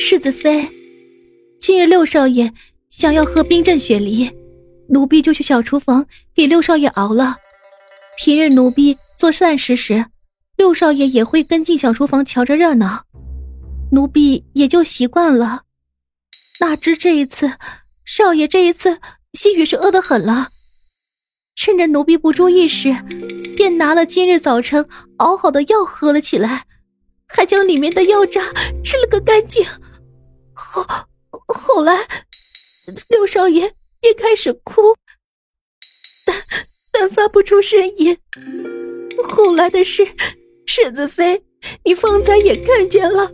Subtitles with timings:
[0.00, 0.64] 世子妃，
[1.60, 2.50] 今日六少爷
[2.88, 4.30] 想要喝冰镇雪梨，
[4.88, 7.34] 奴婢就去小厨房给六少爷熬了。
[8.16, 10.06] 平日奴婢做膳食时，
[10.56, 13.06] 六少爷也会跟进小厨房瞧着热闹，
[13.90, 15.62] 奴婢也就习惯了。
[16.60, 17.54] 哪知这一次，
[18.04, 19.00] 少爷这一次
[19.32, 20.50] 心雨是饿得很了，
[21.56, 22.94] 趁着奴婢不注意时，
[23.56, 26.66] 便拿了今日早晨熬好的药喝了起来。
[27.30, 28.40] 还将里面的药渣
[28.98, 29.64] 吃了个干净，
[30.52, 30.84] 后
[31.46, 31.96] 后来，
[33.08, 34.96] 六少爷便开始哭，
[36.26, 36.36] 但
[36.90, 38.18] 但发不出声音。
[39.28, 40.04] 后来的事，
[40.66, 41.44] 世子妃，
[41.84, 43.30] 你方才也看见了。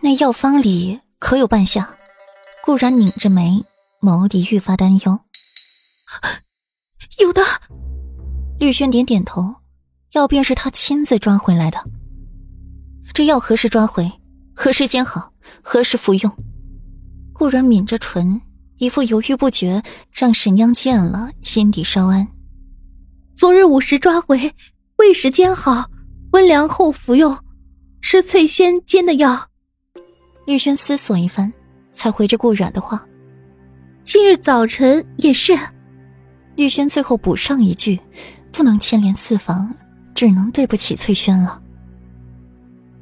[0.00, 1.96] 那药方里可有半夏？
[2.64, 3.64] 顾然拧着眉，
[4.00, 5.20] 眸底愈发担忧。
[7.20, 7.42] 有的。
[8.58, 9.54] 绿轩点点头，
[10.12, 11.78] 药便是他亲自抓回来的。
[13.14, 14.10] 这药何时抓回？
[14.62, 15.32] 何时煎好？
[15.62, 16.30] 何时服用？
[17.32, 18.42] 顾然抿着唇，
[18.76, 22.28] 一副犹豫不决，让沈央见了心底稍安。
[23.34, 24.52] 昨日午时抓回，
[24.98, 25.86] 未时煎好，
[26.32, 27.38] 温凉后服用，
[28.02, 29.48] 是翠轩煎的药。
[30.46, 31.50] 玉轩思索一番，
[31.90, 33.02] 才回着顾然的话
[34.04, 35.58] ：“今日早晨也是。”
[36.56, 37.98] 玉轩最后补上一句
[38.52, 39.74] ：“不能牵连四房，
[40.14, 41.62] 只能对不起翠轩了。”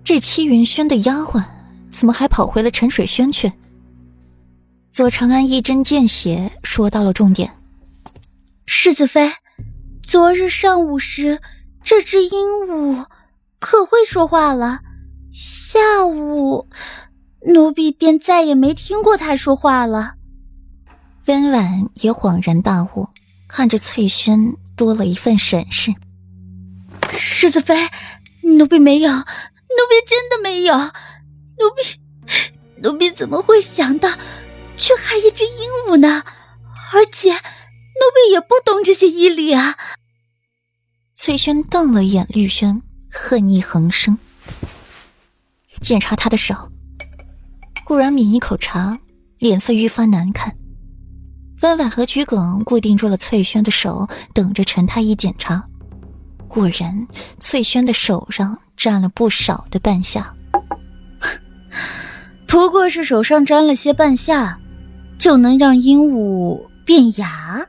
[0.09, 1.45] 这戚云轩的丫鬟
[1.92, 3.53] 怎么还跑回了陈水轩去？
[4.91, 7.59] 左长安一针见血说到了重点。
[8.65, 9.31] 世子妃，
[10.03, 11.42] 昨日上午时，
[11.84, 13.05] 这只鹦鹉
[13.59, 14.81] 可会说话了。
[15.31, 16.70] 下午，
[17.47, 20.15] 奴婢便再也没听过它说话了。
[21.27, 23.11] 温婉也恍然大悟，
[23.47, 25.93] 看着翠轩多了一份审视。
[27.12, 27.75] 世子妃，
[28.41, 29.12] 奴婢没有。
[29.89, 31.98] 奴婢真的没有，奴婢，
[32.83, 34.11] 奴婢怎么会想到
[34.77, 36.25] 去害一只鹦鹉呢？
[36.92, 37.39] 而且，奴
[38.14, 39.78] 婢也不懂这些医理啊。
[41.15, 44.19] 翠轩瞪了眼绿轩，恨意横生。
[45.81, 46.70] 检查他的手，
[47.87, 48.99] 顾然抿一口茶，
[49.38, 50.55] 脸色愈发难看。
[51.62, 55.68] 温婉和桔梗固定住了翠轩的手，等着陈太医检查。
[56.48, 57.06] 果然，
[57.38, 60.34] 翠轩的手上沾了不少的半夏。
[62.48, 64.58] 不过是手上沾了些半夏，
[65.19, 67.64] 就能让鹦鹉变哑？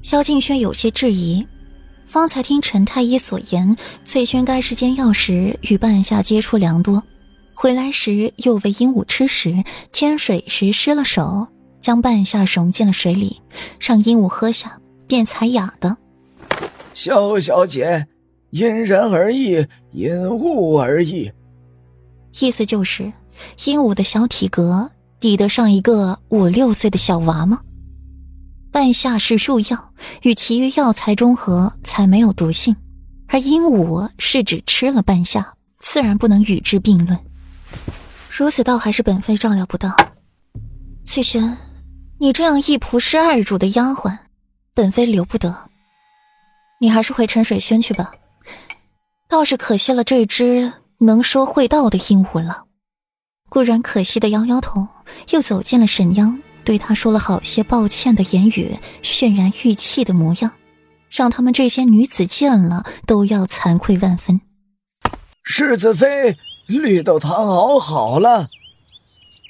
[0.00, 1.46] 萧敬轩有些质疑。
[2.06, 7.02] 方才听陈太医所言，翠轩该是煎药时与半夏接触良多，
[7.54, 11.48] 回来时又喂鹦鹉吃食，添水时失了手，
[11.80, 13.40] 将半夏融进了水里，
[13.80, 15.96] 让鹦鹉喝下，便才哑的。
[16.94, 18.06] 萧小姐，
[18.50, 21.30] 因人而异，因物而异。
[22.40, 23.12] 意思就是，
[23.64, 27.60] 鹦鹉的小体格抵得上一个五六岁的小娃吗？
[28.70, 29.92] 半夏是入药，
[30.22, 32.74] 与其余药材中和，才没有毒性。
[33.28, 37.18] 而鹦鹉是指吃了半夏，自然不能与之并论。
[38.30, 39.94] 如此倒还是本妃照料不到。
[41.04, 41.56] 翠轩，
[42.18, 44.16] 你这样一仆侍二主的丫鬟，
[44.74, 45.71] 本妃留不得。
[46.82, 48.10] 你还是回沉水轩去吧，
[49.28, 52.64] 倒是可惜了这只能说会道的鹦鹉了。
[53.48, 54.88] 顾然可惜的摇摇头，
[55.30, 60.50] 又走进了沈央，对他说了好些抱歉的言语，渲然欲泣的模样，
[61.08, 64.40] 让他们这些女子见了都要惭愧万分。
[65.44, 68.48] 世子妃，绿豆汤熬好了。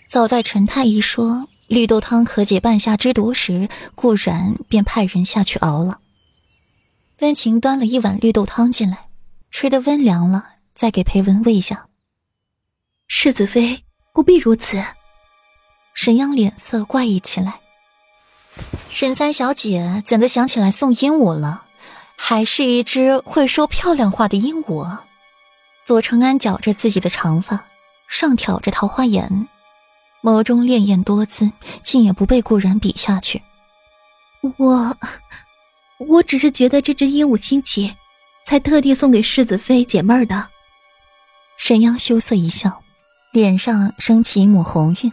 [0.06, 6.00] 早在陈太医说绿豆汤可解半夏之毒时，顾然便派人下去熬了。
[7.19, 9.09] 温情端了一碗绿豆汤进来，
[9.50, 11.87] 吹得温凉了，再给裴文喂下。
[13.06, 14.83] 世子妃不必如此。
[15.95, 17.61] 沈央脸色怪异起来。
[18.91, 21.67] 沈三小姐怎的想起来送鹦鹉了？
[22.17, 24.99] 还是一只会说漂亮话的鹦鹉？
[25.84, 27.67] 左承安绞着自己的长发，
[28.09, 29.48] 上挑着桃花眼，
[30.22, 31.51] 眸中潋滟多姿，
[31.83, 33.42] 竟也不被故人比下去。
[34.57, 34.97] 我。
[36.09, 37.97] 我只是觉得这只鹦鹉新奇，
[38.45, 40.49] 才特地送给世子妃解闷儿的。
[41.59, 42.83] 沈央羞涩一笑，
[43.33, 45.13] 脸上升起一抹红晕，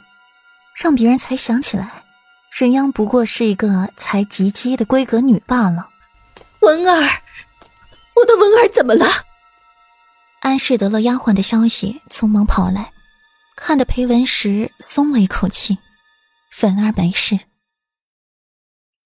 [0.82, 2.04] 让别人才想起来，
[2.52, 5.90] 沈央不过是一个才及笄的闺阁女罢了。
[6.62, 7.22] 文儿，
[8.16, 9.06] 我的文儿怎么了？
[10.42, 12.92] 安氏得了丫鬟的消息，匆忙跑来，
[13.56, 15.78] 看得裴文石松了一口气。
[16.50, 17.40] 粉儿没事。